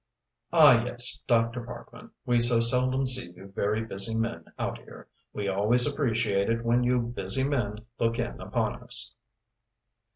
"Ah, 0.51 0.83
yes, 0.83 1.19
Dr. 1.27 1.61
Parkman, 1.63 2.09
we 2.25 2.39
so 2.39 2.59
seldom 2.59 3.05
see 3.05 3.29
you 3.35 3.53
very 3.55 3.83
busy 3.83 4.15
men 4.15 4.45
out 4.57 4.79
here. 4.79 5.07
We 5.31 5.47
always 5.47 5.85
appreciate 5.85 6.49
it 6.49 6.65
when 6.65 6.83
you 6.83 6.99
busy 6.99 7.43
men 7.43 7.75
look 7.99 8.17
in 8.17 8.41
upon 8.41 8.81
us." 8.81 9.13